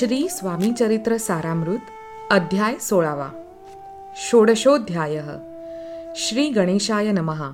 [0.00, 1.78] श्री स्वामी चरित्र सारामृत
[2.30, 3.28] अध्याय सोळावा.
[4.16, 5.22] षोडशोध्याय.
[6.16, 7.50] श्री गणेशाय नमहा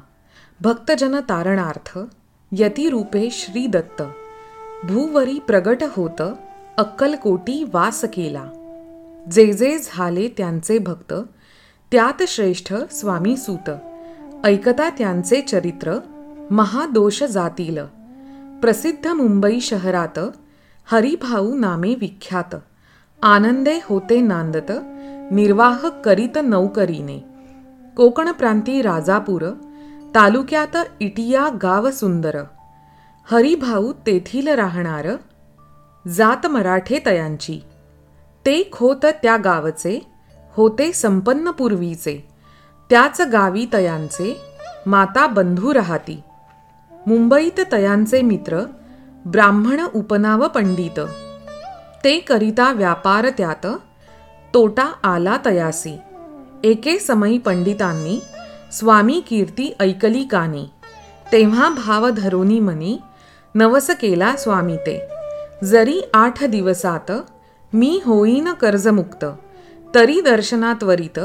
[0.60, 1.98] भक्तजन तारणार्थ
[2.52, 4.02] यतिरूपे श्री दत्त.
[4.84, 6.22] भूवरी प्रगट होत
[6.78, 8.44] अक्कलकोटी वास केला.
[9.30, 11.14] जे जे झाले त्यांचे भक्त
[11.92, 13.70] त्यात श्रेष्ठ स्वामी सूत.
[14.44, 15.98] ऐकता त्यांचे चरित्र
[16.50, 17.78] महादोष जातील.
[18.62, 20.18] प्रसिद्ध मुंबई शहरात
[20.90, 22.54] हरिभाऊ नामे विख्यात.
[23.22, 24.70] आनंदे होते नांदत
[25.32, 27.18] निर्वाह करीत नौकरीने.
[27.96, 29.50] कोकण प्रांती राजापूर
[30.14, 32.42] तालुक्यात इटिया गाव सुंदर.
[33.30, 35.06] हरिभाऊ तेथील राहणार
[36.08, 37.60] जात मराठे तयांची
[38.46, 40.06] ते खोत त्या गावचे
[40.52, 42.28] होते संपन्न पूर्वीचे.
[42.90, 44.40] त्याच गावी तयांचे
[44.86, 46.20] माता बंधू राहती.
[47.06, 48.60] मुंबईत तयांचे मित्र
[49.26, 51.00] ब्राह्मण उपनाव पंडित.
[52.04, 53.66] ते करिता व्यापार त्यात
[54.54, 55.98] तोटा आला तयासी.
[56.64, 58.22] एके समयी पंडितांनी
[58.72, 60.66] स्वामी कीर्ती ऐकली कानी.
[61.32, 62.98] तेव्हा भाव धरोनी मनी
[63.54, 65.08] नवस केला स्वामी ते.
[65.64, 67.12] जरी आठ दिवसात
[67.72, 69.24] मी होईन कर्जमुक्त
[69.94, 71.18] तरी दर्शनात्वरित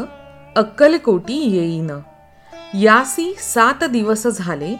[0.55, 1.91] अक्कलकोटी येईन.
[2.73, 4.79] यासी सात दिवस झाले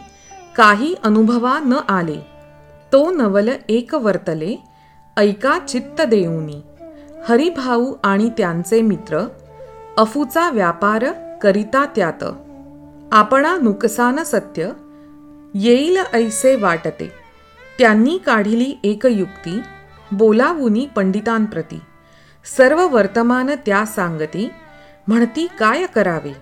[0.56, 2.31] काही अनुभवा न आले.
[2.92, 4.56] तो नवल एक वर्तले
[5.16, 6.60] ऐका चित्त देऊनी.
[7.28, 9.20] हरिभाऊ आणि त्यांचे मित्र
[9.98, 11.04] अफूचा व्यापार
[11.42, 12.24] करिता त्यात.
[13.12, 14.68] आपणा नुकसान सत्य
[15.54, 17.12] येईल ऐसे वाटते.
[17.78, 19.60] त्यांनी काढिली एक युक्ती
[20.12, 21.80] बोलावुनी पंडितांप्रती.
[22.56, 24.50] सर्व वर्तमान त्या सांगती
[25.08, 26.32] म्हणती काय करावे?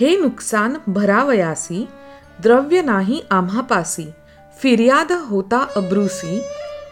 [0.00, 1.88] हे नुकसान भरावयासी
[2.42, 4.10] द्रव्य नाही आम्हापासी.
[4.62, 6.42] फिर्याद होता अब्रुसी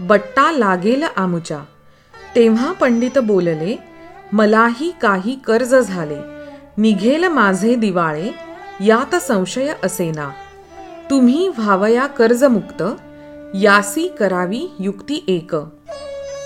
[0.00, 1.58] बट्टा लागेल आमुच्या.
[2.34, 3.76] तेव्हा पंडित बोलले
[4.32, 6.16] मलाही काही कर्ज झाले.
[6.78, 8.30] निघेल माझे दिवाळे
[8.80, 10.30] यात संशय असेना.
[11.10, 12.82] तुम्ही व्हावया कर्जमुक्त
[13.54, 15.54] यासी करावी युक्ती एक.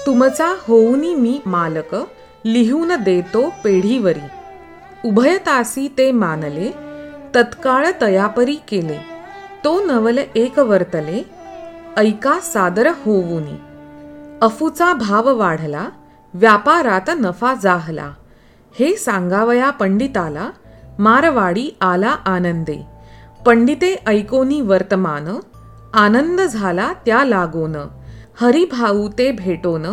[0.07, 1.97] तुमचा होऊनी मी मालक
[2.45, 4.27] लिहून देतो पेढीवरी.
[5.05, 6.71] उभयतासी ते मानले
[7.35, 9.18] तत्काळ तयापरी केले.
[9.65, 11.23] तो नवल एक वर्तले
[11.97, 13.57] ऐका सादर होऊनी.
[14.43, 15.89] अफूचा भाव वाढला
[16.35, 18.11] व्यापारात नफा जाहला.
[18.79, 20.51] हे सांगावया पंडिताला
[20.99, 22.87] मारवाडी आला आनंदे.
[23.47, 25.29] पंडिते ऐकोनी वर्तमान
[25.95, 27.77] आनंद झाला त्या लागोन.
[28.41, 29.87] हरिभाऊ ते भेटोन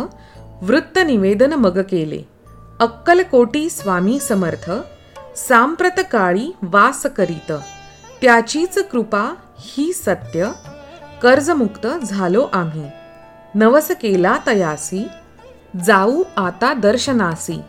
[0.62, 2.22] वृत्त निवेदन मग केले.
[2.80, 4.70] अक्कलकोटी स्वामी समर्थ
[5.36, 7.52] सांप्रत काळी वास करीत.
[8.22, 10.50] त्याचीच कृपा ही सत्य
[11.22, 12.90] कर्जमुक्त झालो आम्ही.
[13.54, 15.08] नवस केला तयासी
[15.84, 17.60] जाऊ आता दर्शनासी.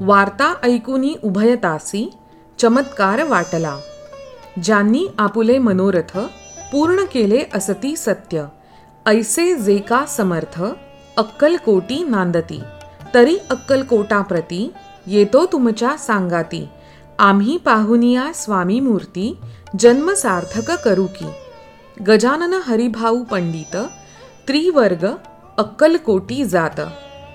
[0.00, 2.14] वार्ता ऐकूनी उभयतासी
[2.58, 3.76] चमत्कार वाटला.
[4.62, 6.18] ज्यांनी आपुले मनोरथ
[6.72, 8.44] पूर्ण केले असती सत्य
[9.06, 10.62] ऐसे जे का समर्थ
[11.16, 12.60] अक्कलकोटी नांदती.
[13.14, 14.72] तरी अक्कलकोटाप्रती
[15.06, 16.68] येतो तुमच्या सांगाती.
[17.18, 19.38] आम्ही पाहुनिया स्वामी मूर्ती
[19.80, 21.26] जन्म सार्थक करू की.
[22.04, 23.76] गजानन हरिभाऊ पंडित
[24.48, 25.06] त्रिवर्ग
[25.58, 26.80] अक्कलकोटी जात.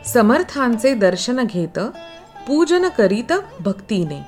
[0.07, 1.79] समर्थांचे दर्शन घेत
[2.47, 4.21] पूजन करीत भक्तीने.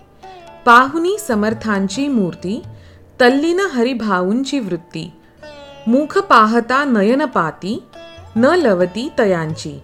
[0.66, 2.63] पाहुनी समर्थांची मूर्ती
[3.22, 5.11] तल्लीन हरिभाऊंची वृत्ती.
[5.88, 7.84] मुख पाहता नयन पाती
[8.35, 9.79] न लवती तयांची.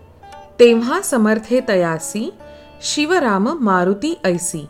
[0.60, 2.34] तेव्हा समर्थे तयासी
[2.82, 4.66] शिवराम मारुती ऐसी.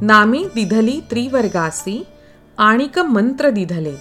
[0.00, 2.06] नामी दिधली त्रिवर्गासी
[2.58, 3.94] आणिक मंत्र दिधले.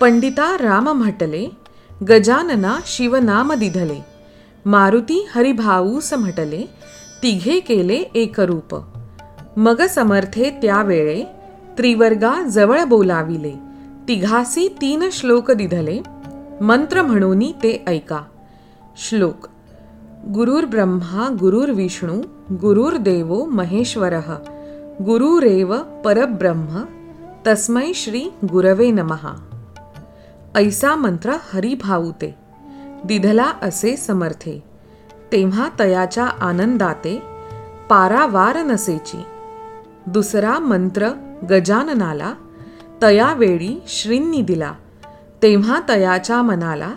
[0.00, 1.48] पंडिता राम म्हटले
[2.08, 4.04] गजानना शिवनाम दिधले.
[4.66, 6.62] मारुती हरिभाऊस म्हटले
[7.22, 8.80] तिघे केले एकरूप.
[9.56, 11.24] मग समर्थे त्यावेळे
[11.78, 13.54] त्रिवर्गा जवळ बोलाविले.
[14.08, 16.00] तिघासी तीन श्लोक दिधले.
[16.60, 18.20] मंत्र म्हणून ते ऐका.
[18.96, 19.46] श्लोक.
[20.34, 22.22] गुरुर्ब्रह्मा गुरुर्विष्णू
[22.54, 24.34] गुरुर्देवो महेश्वरः.
[25.00, 26.82] गुरुरेव परब्रह्म
[27.46, 29.34] तस्मै श्री गुरवे नमहा
[30.54, 32.34] ऐसा मंत्र हरिभाऊते
[33.04, 34.64] दिधला असे समर्थे
[35.32, 37.22] तेव्हा तयाच्या आनंदाते
[37.88, 39.22] पारावार नसेची.
[40.06, 41.08] दुसरा मंत्र
[41.50, 42.34] गजाननाला
[43.02, 44.72] तयावेळी श्रींनी दिला
[45.42, 46.92] तेव्हा तयाच्या मनाला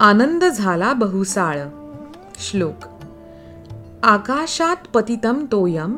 [0.00, 1.60] आनंद झाला बहुसाळ.
[2.38, 2.84] श्लोक.
[4.02, 5.96] आकाशात पतितं तोयम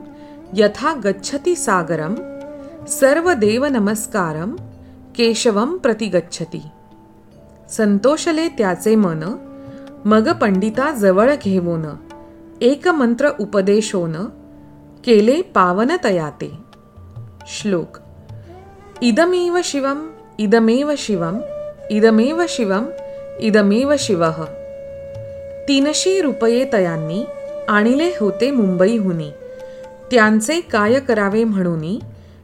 [0.55, 2.15] यथा गच्छति सागरं
[2.87, 4.51] सर्वदेवनमस्कारं
[5.17, 6.63] केशवं प्रति गच्छति।
[7.69, 9.23] संतोषले त्याचे मन
[10.07, 11.85] मग पंडिता जवळ घेवोन
[12.63, 14.15] एकमंत्र उपदेशोन
[15.05, 16.51] केले पावनतयाते।
[17.49, 17.99] श्लोक
[19.03, 20.09] इदमेव शिवम
[20.39, 21.41] इदमेव शिवम
[21.91, 22.85] इदमेव शिवम
[23.41, 24.45] इदमेव शिवः।
[25.69, 27.25] तीनशे रुपये तयांनी
[27.69, 29.31] आणिले होते मुंबईहुनी।
[30.12, 31.99] त्यांचे काय करावे म्हणून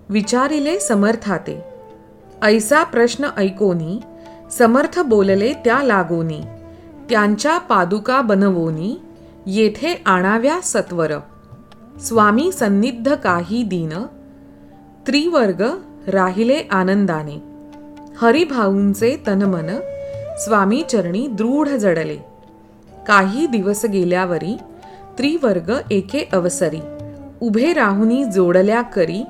[0.09, 1.65] विचारिले समर्थाते.
[2.43, 4.00] ऐसा प्रश्न ऐकोनी
[4.50, 6.41] समर्थ बोलले त्या लागोनी
[7.11, 9.00] त्यांच्या पादुका बनवोनी
[9.47, 11.12] येथे आणाव्या सत्वर.
[12.00, 13.88] स्वामी सन्निध काही दिन
[15.06, 15.64] त्रिवर्ग
[16.09, 17.43] राहिले आनंदाने.
[18.23, 19.81] हरिभाऊंचे तनमन
[20.38, 22.19] स्वामी चरणी दृढ जडले.
[23.09, 24.56] काही दिवस गेल्यावरी
[25.19, 26.81] त्रिवर्ग एके अवसरी.
[27.43, 29.23] उभे राहुनी जोडल्या करी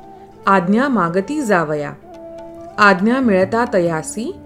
[0.46, 1.92] आज्ञा मागती जावया.
[2.78, 4.36] आज्ञा मिळता तयासी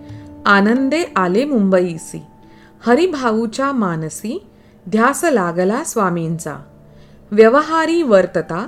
[0.46, 2.22] आनंदे आले मुंबईसी.
[2.86, 4.46] हरिभाऊच्या मानसी
[4.88, 6.56] ध्यास लागला स्वामींचा.
[7.30, 8.66] व्यवहारी वर्तता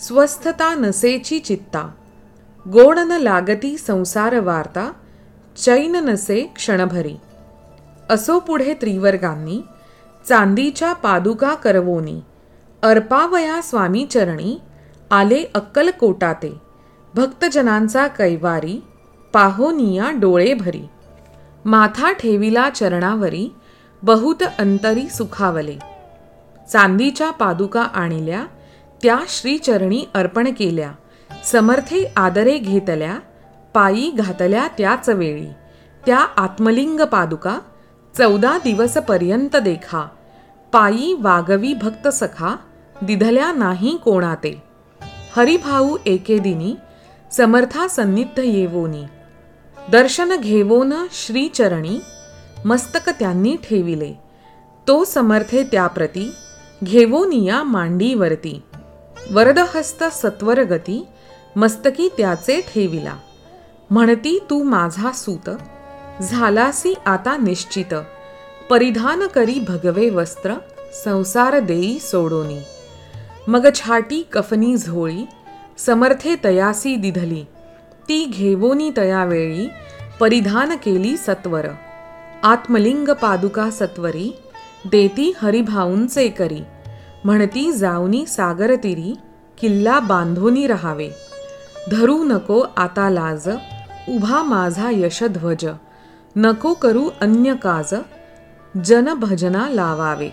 [0.00, 1.90] स्वस्थता नसेची चित्ता.
[2.68, 4.92] गोड न लागती संसार वार्ता
[5.64, 7.16] चैन नसे क्षणभरी.
[8.10, 9.62] असो पुढे त्रिवर्गांनी
[10.28, 12.20] चांदीच्या पादुका करवोनी.
[12.82, 14.60] अर्पावया स्वामी चरणी
[15.10, 16.60] आले अक्कलकोटाते
[17.14, 18.82] भक्तजनांचा कैवारी
[19.32, 20.82] पाहोनिया डोळे भरी.
[21.64, 23.54] माथा ठेविला चरणावरी
[24.02, 25.76] बहुत अंतरी सुखावले.
[26.72, 28.44] चांदीच्या पादुका आणिल्या
[29.02, 30.92] त्या श्रीचरणी अर्पण केल्या.
[31.44, 33.18] समर्थे आदरे घेतल्या
[33.74, 35.48] पायी घातल्या त्याच वेळी.
[36.06, 37.58] त्या आत्मलिंग पादुका
[38.18, 40.08] चौदा दिवसपर्यंत देखा.
[40.72, 42.56] पायी वागवी भक्त सखा
[43.02, 44.62] दिधल्या नाही कोणाते.
[45.36, 46.74] हरिभाऊ एके दिनी
[47.32, 49.02] समर्था सन्निध येवोनी.
[49.92, 52.00] दर्शन घेवोन श्रीचरणी
[52.64, 54.14] मस्तक त्यांनी ठेविले.
[54.88, 56.30] तो समर्थे त्याप्रती
[56.84, 58.62] घेवोनिया मांडीवरती.
[59.30, 61.06] वरदहस्त सत्वर गती
[61.56, 63.16] मस्तकी त्याचे ठेविला.
[63.90, 65.50] म्हणती तू माझा सूत
[66.22, 67.94] झालासी आता निश्चित.
[68.70, 70.54] परिधान करी भगवे वस्त्र
[71.04, 72.58] संसार देई सोडोनी.
[73.48, 75.26] मग छाटी कफनी झोळी
[75.78, 77.44] समर्थे तयासी दिधली.
[78.08, 79.68] ती घेवोनी तयावेळी
[80.20, 81.66] परिधान केली सत्वर.
[82.42, 84.38] आत्मलिंग पादुका सत्वरी
[84.90, 86.60] देती हरिभाऊंचे करी.
[87.24, 89.14] म्हणती जाऊनी सागर तिरी
[89.58, 91.08] किल्ला बांधोनी रहावे.
[91.90, 93.48] धरू नको आता लाज
[94.08, 95.66] उभा माझा यशध्वज
[96.36, 97.94] नको करू अन्य काज
[98.84, 100.30] जनभजना लावावे.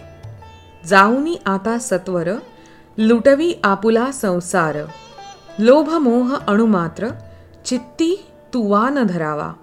[0.85, 2.29] जाऊनी आता सत्वर
[2.97, 4.77] लुटवी आपुला संसार.
[5.59, 7.09] लोभमोह अणुमात्र
[7.65, 9.53] चित्ती तुवा न धरावा.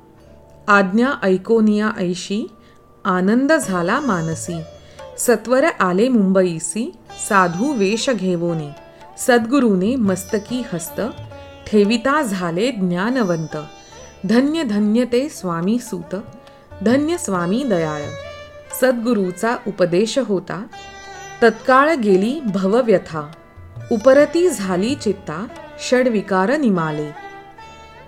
[0.69, 2.47] आज्ञा ऐकोनिया ऐशी
[3.05, 4.63] आनंद झाला मानसी.
[5.19, 6.93] सत्वर आले मुंबईसी
[7.29, 8.69] साधू वेश घेवोनी.
[9.19, 11.01] सद्गुरूने मस्तकी हस्त
[11.67, 13.57] ठेविता झाले ज्ञानवंत.
[14.27, 16.17] धन्य धन्य ते स्वामी सूत
[16.83, 18.03] धन्य स्वामी दयाळ.
[18.81, 20.65] सद्गुरूचा उपदेश होता
[21.43, 23.31] तत्काळ गेली भवव्यथा.
[23.93, 25.47] उपरती झाली चित्ता
[25.81, 27.11] षडविकार निमाले.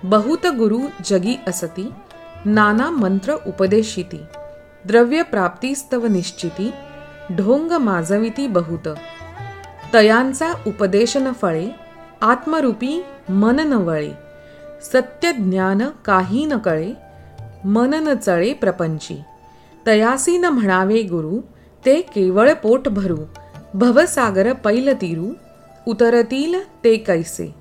[0.02, 1.92] बहुत गुरु जगी असती
[2.44, 4.20] नाना मंत्र उपदेशिती.
[4.84, 6.70] द्रव्य प्राप्तीस्तव निश्चिती
[7.30, 8.88] ढोंग माजविती बहुत.
[9.94, 11.68] तयांचा उपदेश न फळे
[12.22, 14.12] आत्मरूपी मन न वळे.
[14.82, 16.92] सत्य ज्ञान काही न कळे
[17.64, 19.22] मन न चळे प्रपंची.
[19.86, 21.40] तयासी न म्हणावे गुरु
[21.86, 23.16] ते केवळ पोट भरू.
[23.74, 25.26] भवसागर पैल तीरू
[25.88, 27.54] उतरतील ते कैसे?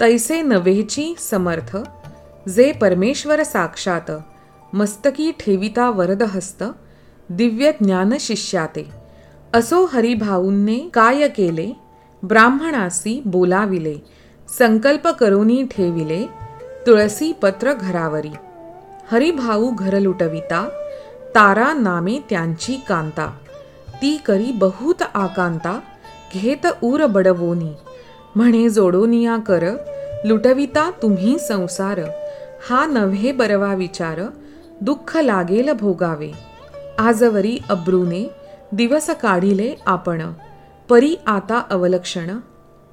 [0.00, 1.76] तैसे नव्हेची समर्थ
[2.48, 4.10] जे परमेश्वर साक्षात
[4.72, 6.64] मस्तकी ठेविता वरदहस्त
[7.28, 8.90] दिव्य ज्ञान शिष्याते.
[9.54, 11.72] असो हरिभाऊंने काय केले?
[12.22, 13.96] ब्राह्मणासी बोलाविले
[14.58, 16.26] संकल्प करोनी ठेविले
[16.86, 18.32] तुळसी पत्र घरावरी.
[19.12, 20.68] हरिभाऊ घर लुटविता
[21.38, 23.30] तारा नामे त्यांची कांता.
[24.02, 25.80] ती करी बहुत आकांता
[26.34, 27.72] घेत उर बडवोनी.
[28.36, 29.64] म्हणे जोडोनिया कर
[30.24, 32.00] लुटविता तुम्ही संसार.
[32.70, 34.20] हा नव्हे बरवा विचार
[34.80, 36.32] दुःख लागेल भोगावे.
[36.98, 38.30] आजवरी अब्रूने
[38.72, 40.32] दिवस काढिले आपण.
[40.88, 42.38] परी आता अवलक्षण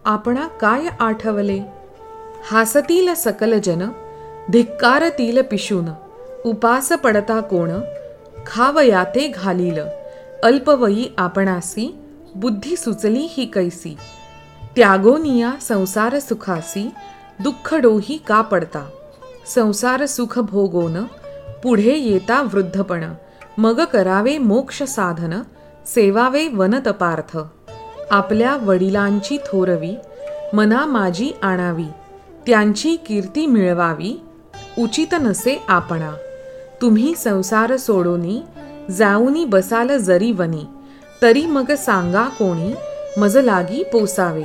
[0.05, 1.59] आपणा काय आठवले?
[2.51, 3.89] हासतील सकल जन
[4.51, 5.85] धिक्कारतील पिशून.
[6.45, 7.71] उपास पडता कोण
[8.47, 9.79] खावया ते घालील.
[10.43, 11.95] अल्पवयी आपणासी
[12.35, 13.97] बुद्धी सुचली ही कैसी.
[14.75, 16.91] त्यागोनिया संसार सुखासी
[17.39, 18.89] दुःख डोही का पडता.
[19.47, 21.03] संसार सुख भोगोन
[21.63, 23.03] पुढे येता वृद्धपण.
[23.57, 25.41] मग करावे मोक्ष साधन
[25.85, 27.37] सेवावे वनतपार्थ
[28.11, 29.95] आपल्या वडिलांची थोरवी
[30.53, 31.87] मना माझी आणावी.
[32.47, 34.21] त्यांची कीर्ती मिळवावी
[34.79, 36.11] उचित नसे आपणा.
[36.85, 38.41] तुम्ही संसार सोडोनी
[38.91, 40.65] जाऊनी बसाल जरी वनी
[41.21, 42.73] तरी मग सांगा कोणी
[43.17, 44.43] मज लागी पोसावे.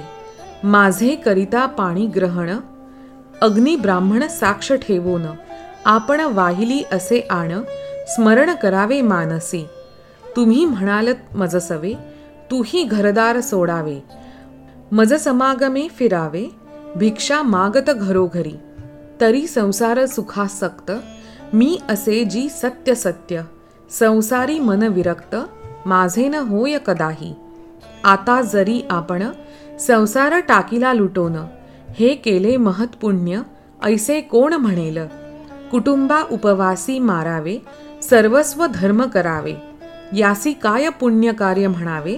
[0.65, 2.51] माझे करिता पाणी ग्रहण
[3.43, 5.27] अग्नी ब्राह्मण साक्ष ठेवोन
[5.85, 7.53] आपण वाहिली असे आण
[8.09, 9.67] स्मरण करावे मानसी.
[10.37, 11.95] तुम्ही म्हणाल मजसवे
[12.51, 14.01] तूही घरदार सोडावे.
[14.93, 16.49] मज समागमे फिरावे
[16.97, 18.57] भिक्षा मागत घरोघरी.
[19.21, 20.91] तरी संसार सुखासक्त
[21.53, 23.43] मी असे जी सत्य सत्य
[23.91, 25.37] संसारी मन विरक्त
[25.87, 27.35] माझे न होय कदाही.
[28.05, 29.23] आता जरी आपण
[29.81, 31.37] संसार टाकीला लुटोन
[31.91, 33.41] हे केले महत्पुण्य
[33.85, 34.99] ऐसे कोण म्हणेल?
[35.71, 37.59] कुटुंबा उपवासी मारावे
[38.03, 39.55] सर्वस्व धर्म करावे.
[40.17, 42.15] यासी काय पुण्य कार्य म्हणावे?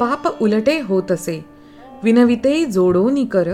[0.00, 1.44] पाप उलटे होतसे.
[2.02, 3.48] विनविते जोडोनी कर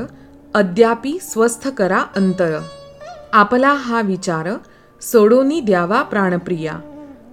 [0.55, 2.59] अद्यापि स्वस्थ करा अंतर.
[3.33, 4.49] आपला हा विचार
[5.01, 6.73] सोडोनी द्यावा प्राणप्रिया.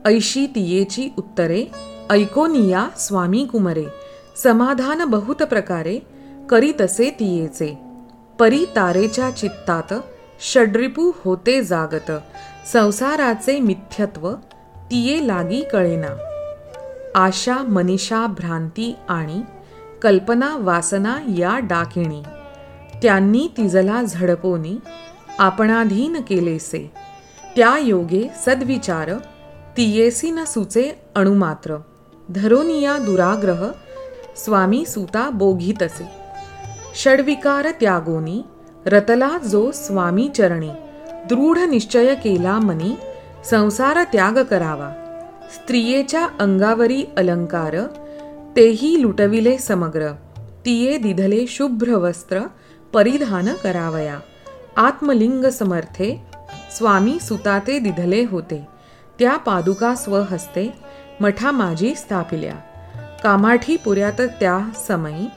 [0.06, 1.66] ऐशी तियेची उत्तरे
[2.10, 3.84] ऐकोनिया स्वामी कुमरे.
[4.44, 6.00] समाधान बहुत प्रकारे
[6.50, 7.78] करीतसे तियेचे.
[8.40, 9.94] परी तारेच्या चित्तात
[10.42, 12.12] षड्रिपू होते जागत.
[12.74, 14.34] संसाराचे मिथ्यत्व
[14.92, 16.10] तिये लागी कळेना.
[17.16, 19.42] आशा मनीषा भ्रांती आणि
[20.02, 22.22] कल्पना वासना या डाकिणी.
[23.02, 24.78] त्यांनी तिजला झडपोनी
[25.40, 26.92] आपणाधीन केलेसे.
[27.56, 29.10] त्या योगे सद्विचार
[29.78, 30.84] तियेसी न सुचे
[31.16, 31.76] अणुमात्र
[32.30, 33.62] धरोनिया दुराग्रह
[34.36, 36.06] स्वामी सुता बोघितसे।
[36.96, 38.42] षड्विकार त्यागोनी
[38.86, 40.72] रतला जो स्वामी चरणी
[41.30, 42.94] दृढ निश्चय केला मनी
[43.46, 44.90] संसार त्याग करावा।
[45.54, 47.76] स्त्रियेच्या अंगावरी अलंकार
[48.56, 50.12] तेही लुटविले समग्र
[50.66, 52.40] तिये दिधले शुभ्र वस्त्र
[52.94, 54.20] परिधान करावया।
[54.78, 56.10] आत्मलिंग समर्थे
[56.78, 58.68] स्वामी सुताते दिधले होते.
[59.20, 60.74] त्या पादुका स्वहस्ते
[61.22, 62.54] मठा माझी स्थापिल्या.
[63.24, 65.28] कामाठी पुऱ्यात त्या समयी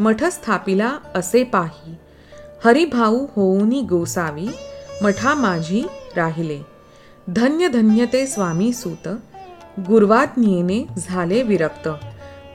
[0.00, 1.94] मठ स्थापिला असे पाही.
[2.64, 4.48] हरिभाऊ होऊनी गोसावी
[5.02, 5.82] मठा माझी
[6.16, 6.60] राहिले.
[7.28, 9.08] धन्य धन्य ते स्वामी सूत
[9.80, 11.88] गुरवाज्ञेने झाले विरक्त.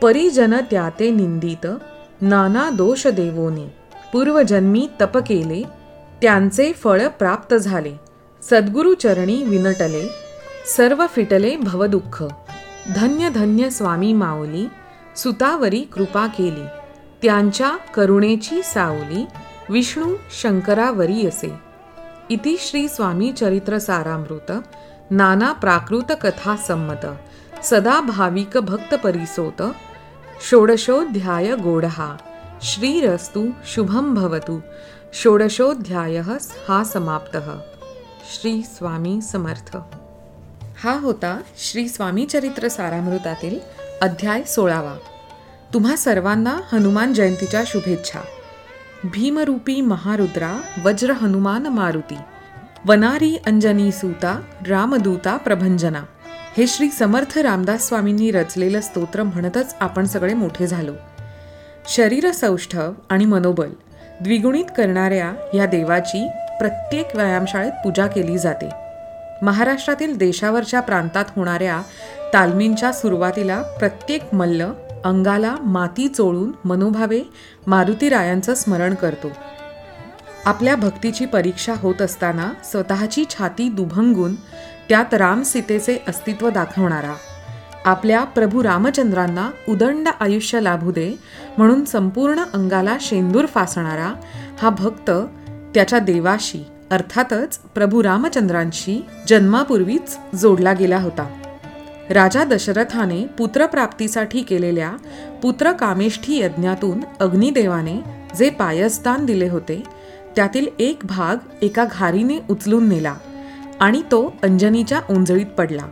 [0.02, 1.68] परिजन त्याते निंदित
[2.22, 3.66] नाना दोष देवोनी.
[4.14, 5.64] पूर्वजन्मी तप केले
[6.22, 8.11] त्यांचे फळ प्राप्त झाले.
[8.50, 10.10] सद्गुरुचरणी विनटले
[10.76, 12.24] सर्व फिटले भवदुःख.
[12.96, 14.68] धन्य धन्य स्वामी माऊली
[15.16, 16.66] सुतावरी कृपा केली.
[17.22, 19.26] त्यांच्या करुणेची सावली
[19.70, 21.54] विष्णू शंकरावरी असे.
[22.30, 24.52] इति श्री स्वामी चरित्र सारामृत
[25.12, 27.06] नाना प्राकृत कथा संमत
[27.64, 29.62] सदा भाविक भक्त परिसोत
[30.50, 32.18] षोडशोध्याय गोडहा
[32.62, 34.60] श्रीरस्तु शुभम भवतु.
[35.14, 36.18] षोडशोध्याय
[36.70, 37.52] हा समाप्तः.
[38.30, 39.78] श्री स्वामी समर्थ.
[40.84, 43.60] हा होता श्री स्वामी चरित्र सारामृतातील
[44.02, 44.96] अध्याय सोळावा.
[45.74, 48.20] तुम्हा सर्वांना हनुमान जयंतीच्या शुभेच्छा.
[49.04, 52.18] भीमरूपी महारुद्रा वज्र हनुमान मारुती.
[52.86, 56.04] वनारी अंजनी सूता रामदूता प्रभंजना.
[56.58, 60.94] हे श्री समर्थ रामदास स्वामींनी रचलेलं स्तोत्र म्हणतच आपण सगळे मोठे झालो.
[61.88, 63.70] शरीर सौष्ठव आणि मनोबल
[64.22, 66.30] द्विगुणित करणाऱ्या या देवाची
[66.62, 68.70] प्रत्येक व्यायामशाळेत पूजा केली जाते.
[69.42, 71.82] महाराष्ट्रातील देशावरच्या प्रांतात होणाऱ्या
[72.34, 74.66] तालमींच्या सुरुवातीला प्रत्येक मल्ल
[75.06, 77.22] अंगाला माती चोळून मनोभावे
[77.68, 79.32] मारुतीरायांचं स्मरण करतो.
[80.46, 84.36] आपल्या भक्तीची परीक्षा होत असताना स्वतःची छाती दुभंगून
[84.90, 87.14] त्यात राम सीतेचे अस्तित्व दाखवणारा
[87.86, 91.20] आपल्या प्रभू रामचंद्रांना उदंड आयुष्य लाभू दे
[91.58, 94.14] म्हणून संपूर्ण अंगाला शेंदूर फासणारा
[94.62, 95.12] हा भक्त
[95.76, 101.30] त्याच्या देवाशी अर्थातच प्रभू रामचंद्रांशी जन्मापूर्वीच जोडला गेला होता.
[102.10, 104.92] राजा दशरथाने पुत्रप्राप्तीसाठी केलेल्या
[105.44, 108.04] पुत्रकामेष्ठी यज्ञातून अग्निदेवाने
[108.38, 109.84] जे पायस्तान दिले होते
[110.36, 113.16] त्यातील एक भाग एका घारीने उचलून नेला
[113.80, 115.84] आणि तो अंजनीच्या ओंजळीत पडला.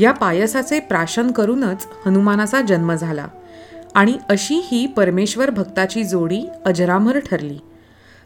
[0.00, 3.26] या पायसाचे प्राशन करूनच हनुमानाचा जन्म झाला
[3.94, 7.58] आणि अशी ही परमेश्वर भक्ताची जोडी अजरामर ठरली.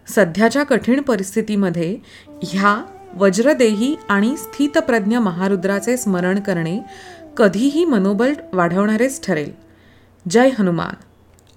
[0.09, 1.97] सध्याच्या कठीण परिस्थितीमध्ये
[2.43, 2.83] ह्या
[3.17, 6.79] वज्रदेही आणि स्थितप्रज्ञ महारुद्राचे स्मरण करणे
[7.37, 9.51] कधीही मनोबल वाढवणारेच ठरेल.
[10.27, 10.95] जय हनुमान.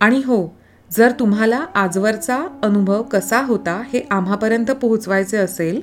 [0.01, 0.55] आणि हो
[0.91, 5.81] जर तुम्हाला आजवरचा अनुभव कसा होता हे आम्हापर्यंत पोहोचवायचे असेल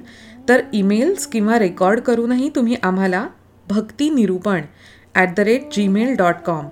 [0.49, 3.27] तर ईमेल्स किंवा रेकॉर्ड करूनही तुम्ही आम्हाला
[3.69, 4.63] Bhakti Nirupan
[5.15, 6.69] at the rate Gmail dot com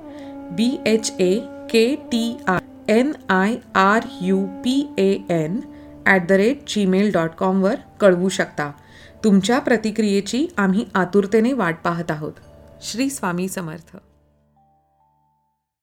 [0.50, 1.34] B H A
[1.70, 5.60] K T R N I R U P A N
[6.06, 8.72] at the rate Gmail dot कॉमवर कळवू शकता.
[9.24, 12.32] तुमच्या प्रतिक्रियेची आम्ही आतुरतेने वाट पाहत आहोत.
[12.82, 13.96] श्री स्वामी समर्थ.